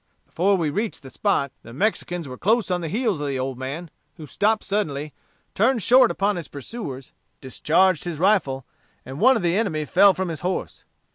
Before 0.25 0.57
we 0.57 0.71
reached 0.71 1.03
the 1.03 1.11
spot 1.11 1.51
the 1.61 1.73
Mexicans 1.73 2.27
were 2.27 2.35
close 2.35 2.71
on 2.71 2.81
the 2.81 2.89
heels 2.89 3.19
of 3.19 3.27
the 3.27 3.37
old 3.37 3.59
man, 3.59 3.91
who 4.17 4.25
stopped 4.25 4.63
suddenly, 4.63 5.13
turned 5.53 5.83
short 5.83 6.09
upon 6.09 6.37
his 6.37 6.47
pursuers, 6.47 7.11
discharged 7.39 8.05
his 8.05 8.17
rifle, 8.19 8.65
and 9.05 9.19
one 9.19 9.35
of 9.37 9.43
the 9.43 9.55
enemy 9.55 9.85
fell 9.85 10.15
from 10.15 10.29
his 10.29 10.41
horse. 10.41 10.85